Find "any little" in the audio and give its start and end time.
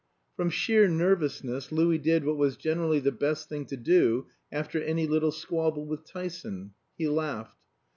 4.81-5.31